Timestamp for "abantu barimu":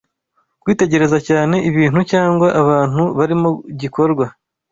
2.61-3.49